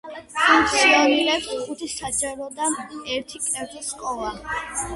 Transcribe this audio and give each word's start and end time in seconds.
ფუნქციონირებს 0.45 1.51
ხუთი 1.67 1.91
საჯარო 1.93 2.49
და 2.57 2.71
ერთი 3.19 3.45
კერძო 3.47 3.87
სკოლა. 3.93 4.35